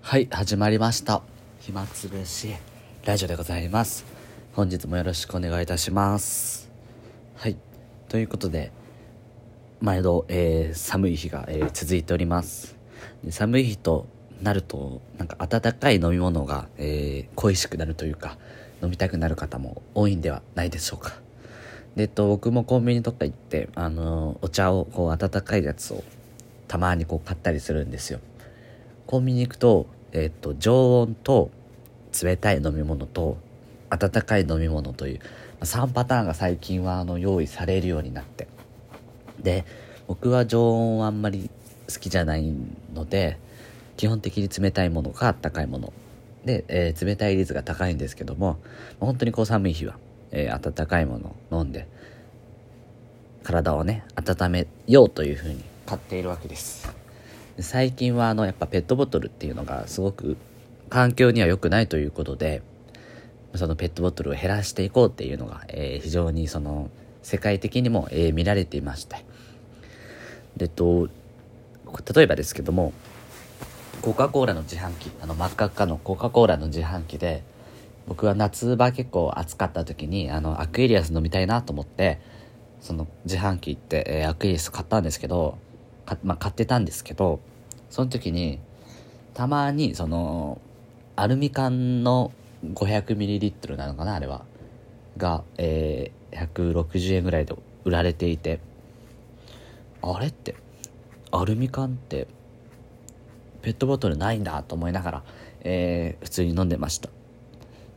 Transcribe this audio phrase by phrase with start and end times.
[0.00, 1.22] はい、始まりました。
[1.60, 2.54] 暇つぶし
[3.04, 4.06] ラジオでございます。
[4.54, 6.70] 本日もよろしくお願いいたします。
[7.36, 7.56] はい、
[8.08, 8.72] ということで、
[9.80, 12.76] 毎度、えー寒い日が、えー続いております。
[13.22, 14.06] で寒い日と
[14.42, 18.38] なると、なんか温かい飲み物が、えー恋しくなるというか、
[18.82, 21.20] 飲みたくなる方も多いんではないでしょうか。
[21.96, 26.02] で、えっと、僕もコンビニとか行って、あのお茶を、こう、温かいやつを、
[26.66, 28.20] たまにこう買ったりするんですよ。
[29.08, 31.50] コンビニ行くと、えっと、常温と
[32.22, 33.38] 冷たい飲み物と
[33.88, 35.20] 温かい飲み物という
[35.62, 38.48] 3パターンが最近はあの用意されるようになって。
[39.40, 39.64] で
[40.08, 41.48] 僕は常温はあんまり
[41.90, 42.52] 好きじゃない
[42.92, 43.38] ので
[43.96, 45.92] 基本的に冷たいものか温かいもの。
[46.44, 48.58] で、えー冷たい率が高いんですけども
[49.00, 49.96] 本当にこう寒い日は、
[50.32, 51.88] えー温かいものを飲んで
[53.42, 56.97] 体をね温めようというふうに買っているわけです。
[57.60, 60.36] 最近はあのやっぱペットボトルっていうのがすごく
[60.88, 62.62] 環境には良くないということで
[63.54, 66.90] そのペットボトルを減らしていこうっていうのが、えー非常にその
[67.22, 69.24] 世界的にも、えー見られていまして。
[70.56, 71.08] でと
[72.14, 72.92] 例えばですけども
[74.02, 77.42] コカ・コーラの自販機あの真っ赤っかのコカ・コーラの自販機で
[78.06, 82.20] 僕は夏場結構暑かった時にあのアクエリアス飲みたいなと思って
[82.80, 85.58] その自販機行って、えーアクエリアス買ったんですけど、
[86.22, 87.40] まあ、買ってたんですけど
[87.90, 88.60] その時に
[89.34, 90.60] たまにその
[91.16, 92.32] アルミ缶の
[92.64, 94.44] 500ml なのかなあれは。
[95.16, 98.60] が、えー160円ぐらいで売られていて。
[100.02, 100.54] あれって
[101.32, 102.28] アルミ缶って
[103.62, 105.22] ペットボトルないんだと思いながら、
[105.62, 107.08] えー普通に飲んでました。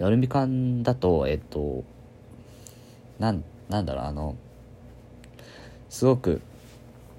[0.00, 1.84] アルミ缶だとえっ、と
[3.18, 4.36] なんなんだろうあの
[5.88, 6.40] すごく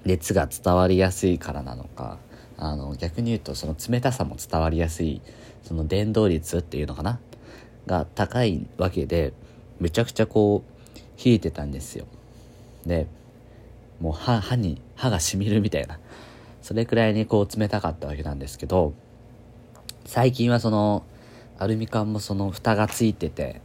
[0.06, 2.18] 熱が伝わりやすいからなのか
[2.56, 5.20] あの逆に言うとその冷たさも伝わりやすい
[5.62, 7.18] その伝導率っていうのかな？
[7.86, 9.32] が高いわけで
[9.78, 12.06] めちゃくちゃこう冷えてたんですよ。
[12.86, 13.06] で
[14.00, 15.98] もう歯歯に歯がしみるみたいな。
[16.62, 18.94] それくらいにこう冷たかったわけなんですけど
[20.04, 21.04] 最近はその
[21.58, 23.60] アルミ缶もその蓋がついてて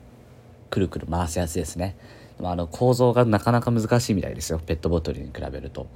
[0.70, 1.96] くるくる回すやつですね。
[2.44, 4.60] あの構造がなかなか難しいみたいですよ。
[4.60, 5.88] ペットボトルに比べると。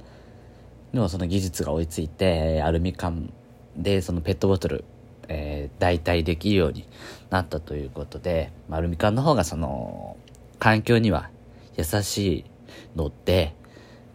[0.96, 3.30] でもその技術が追いついてアルミ缶
[3.76, 4.82] でそのペットボトル、
[5.28, 6.88] えー代替できるように
[7.28, 10.16] なったということで、まあアルミ缶の方がその
[10.58, 11.28] 環境には
[11.76, 12.44] 優しい
[12.96, 13.54] ので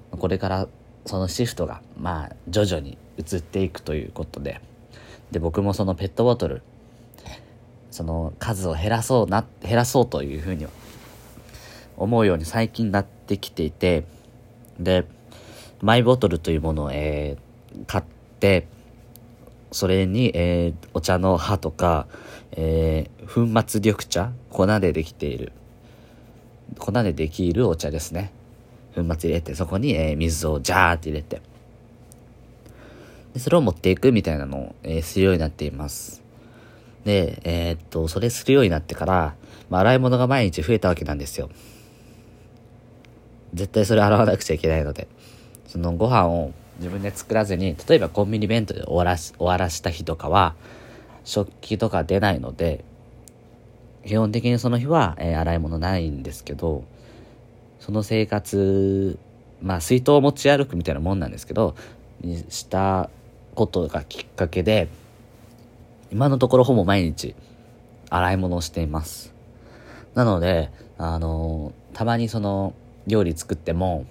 [0.09, 0.68] これから
[1.06, 4.59] そのシフトがまあ徐々に移っていくということで
[5.30, 6.64] で僕もそのペットボトル
[7.91, 10.72] その数を減らそうな減らそうというふうには
[11.96, 14.03] 思うように最近なってきていて
[14.80, 15.06] で
[15.81, 17.52] マイボトルというものを、えー
[17.88, 18.03] 買っ
[18.42, 18.68] て
[19.72, 22.08] それに、えーお茶の葉とか、
[22.52, 25.53] えー粉末緑茶粉でできている
[26.78, 28.31] 粉でできるお茶ですね。
[28.94, 31.41] 粉末入れてそこに、えー水をジャーって入れて
[33.34, 36.22] でそれを持っていくみたいなのを、えーするようになっています。
[37.06, 39.36] でえーっとそれするようになってから、
[39.70, 41.50] まあ、洗い物が毎日増えたわけなんですよ。
[43.53, 45.08] 絶対それ洗わなくちゃいけないので。
[45.72, 50.54] そのご飯を自分で作らずに例えばコンビニ弁当で終わらし終わらした日とかは
[51.24, 52.84] 食器とか出ないので
[54.06, 56.84] 基本的にその日は、えー洗い物ないんですけど
[57.80, 59.18] その生活
[59.62, 61.76] まあ水筒を持ち歩くみたいなもんなんですけど
[62.20, 63.09] にした
[63.56, 64.90] ことがきっかけで
[66.12, 67.34] 今のところほぼ毎日
[68.09, 69.34] 洗い物をしています。
[70.16, 72.74] なのであのたまにその
[73.08, 74.06] 料理作っても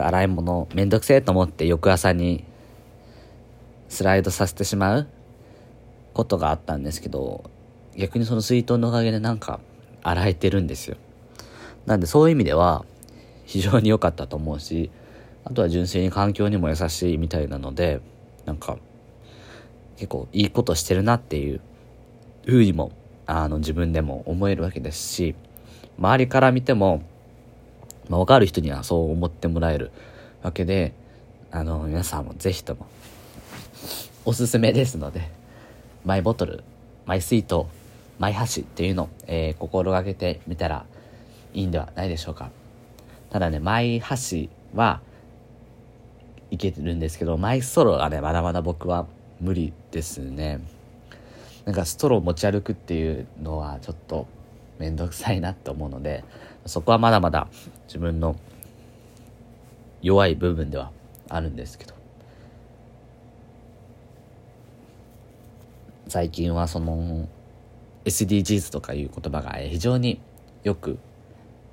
[0.00, 2.44] 洗い物めんどくせえと思って翌朝に
[3.88, 5.08] スライドさせてしまう
[6.14, 7.50] ことがあったんですけど
[7.96, 9.60] 逆にその水筒のおかげでなんか
[10.02, 10.96] 洗えてるんですよ。
[11.86, 12.84] なんでそういう意味では
[13.44, 14.90] 非常に良かったと思うし
[15.44, 18.00] あとは純粋に環境にも優しいみたいなので
[18.46, 18.78] なんか
[19.96, 21.60] 結構いいことしてるなっていう
[22.46, 22.92] ふうにも
[23.26, 25.34] あの自分でも思えるわけですし
[25.98, 27.02] 周りから見ても、
[28.08, 29.90] まあ、分かる人にはそう思ってもらえる
[30.42, 30.92] わけで
[31.50, 32.86] あの皆さんもぜひとも
[34.24, 35.30] おすすめですので
[36.04, 36.64] マイボトル
[37.06, 37.64] マイ水筒
[38.18, 40.84] マイ箸っていうのを、えー心がけてみたら
[41.54, 42.50] いいんではないでしょうか。
[43.30, 45.00] ただねマイ箸は
[46.50, 49.06] いけるんですけどマイストローがねまだまだ僕は
[49.40, 50.60] 無理ですね。
[51.64, 54.26] なんかストロー持ち歩くっていうのはちょっと
[54.78, 56.24] 面倒くさいなって思うので
[56.66, 57.48] そこはまだまだ
[57.86, 58.36] 自分の
[60.00, 60.90] 弱い部分では
[61.28, 61.94] あるんですけど。
[66.08, 67.26] 最近はその
[68.04, 70.20] SDGs とかいう言葉が非常に
[70.62, 70.98] よく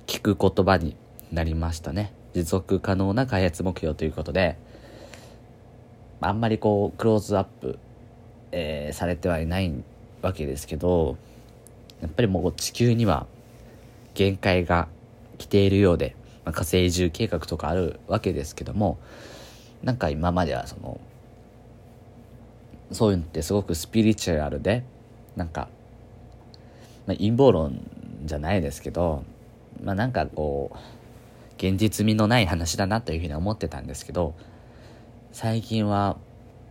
[0.06, 0.96] 聞く言葉に
[1.30, 2.12] なりましたね。
[2.32, 4.56] 持続可能な開発目標ということで
[6.20, 7.78] あんまりこうクローズアップ、
[8.52, 9.72] えー、されてはいない
[10.22, 11.16] わけですけど
[12.00, 13.26] やっぱりもう地球には
[14.14, 14.88] 限界が
[15.38, 18.98] 来ているようで、まあ、火星移住計画とかあるわけですけども
[19.82, 21.00] なんか今まではその
[22.92, 24.84] そういうのってすごくスピリチュアルで
[25.36, 25.68] なんか、
[27.06, 27.80] まあ、陰謀論
[28.24, 29.24] じゃないですけど
[29.82, 30.76] まあなんかこう
[31.56, 34.34] 現実味のない話だなというふうに思ってたんですけど
[35.32, 36.16] 最近は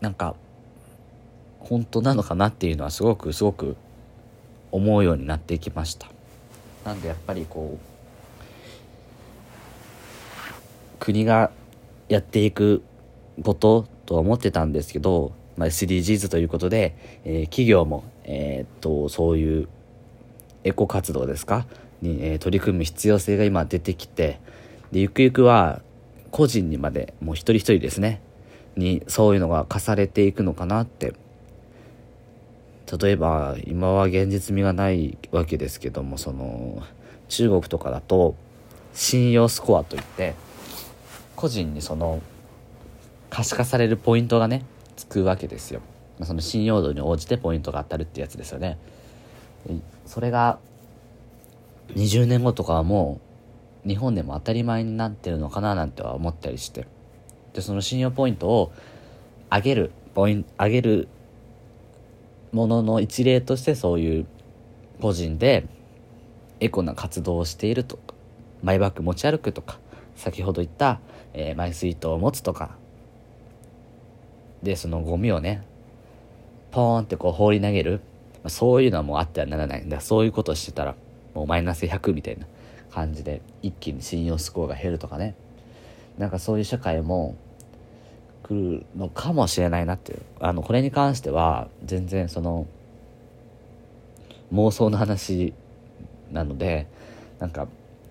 [0.02, 0.36] なんか
[1.60, 3.76] 本当なのかなっていうのはすごくすごく
[4.72, 6.08] 思うようになってきました。
[6.86, 7.80] なんでやっぱりこう
[11.00, 11.52] 国が
[12.08, 12.84] やっていく
[13.44, 19.68] こととは思ってたんですけど、まあ、SDGs ということで、えー、企業も、えー、っとそういう
[20.64, 21.66] エコ活動ですか？
[22.02, 24.40] に、えー、取り組む必要性が今出てきて
[24.92, 25.82] でゆくゆくは
[26.32, 28.22] 個人にまでもう一人一人ですね。
[28.76, 31.14] にそういうのが課されていくのかなって
[32.98, 36.82] 例えば今は現実味がないわけですけどもその
[37.28, 38.36] 中国とかだと
[38.94, 40.34] 信用スコアといって
[41.36, 42.22] 個人にその
[43.30, 44.66] 可視化されるポイントがね
[44.96, 45.82] つくわけですよ。
[46.24, 48.78] その信用度に応じてポイントが当たるってやつですよね。
[50.06, 50.60] それが
[51.96, 53.22] 20年後とかはも
[53.86, 56.88] う日本でも当たり前になってるのかななんては思ったりして。
[57.54, 58.72] でその信用ポイントを
[59.52, 61.08] 上げるポイン上げる
[62.52, 64.26] ものの一例としてそういう
[65.02, 65.66] 個人で
[66.60, 68.14] エコな活動をしているとか
[68.64, 69.80] マイバッグ持ち歩くとか
[70.16, 71.00] 先ほど言った、
[71.34, 72.76] えー、マイスイートを持つとか
[74.64, 75.64] でそのゴミをね
[76.72, 78.02] ポーンってこう放り投げる、
[78.44, 79.86] まあ、そういうのはもうあってはならない。
[79.86, 80.96] んだそういうことしてたら
[81.34, 82.46] もうマイナス100みたいな
[82.92, 85.36] 感じで一気に信用スコアが減るとかね。
[86.18, 87.36] なんかそういう社会も
[88.50, 90.22] 来るのかもしれないなっていう。
[90.40, 92.66] あのこれに関しては全然その
[94.52, 95.54] 妄想の話
[96.32, 96.88] なので
[97.38, 97.68] なんか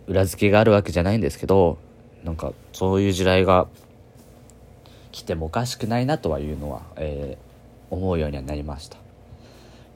[0.07, 1.79] 裏付けがあるわけじゃないんですけど
[2.25, 3.67] なんかそういう時代が
[5.11, 8.99] 来てもおかしくないなとはいうのは、えー、思うようにはなりました。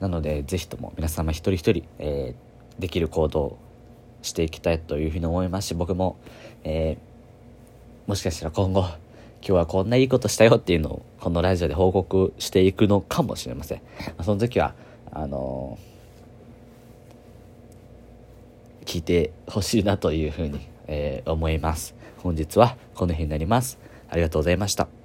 [0.01, 3.57] なので是非とも皆様一人一人、えー、できる行動
[4.21, 6.17] していきたいというふうに思いますし僕も、
[6.65, 8.85] えー、もしかしたら今後
[9.45, 13.81] 今日はこんないいことしたよっていうのをこのラジオで報告していくのかもしれません、
[14.23, 14.73] その時は
[15.11, 21.93] あのー、聞いてほしいなというふうに、えー、思います。
[22.19, 23.77] 本日はこの辺になります。
[24.09, 25.02] ありがとうございました。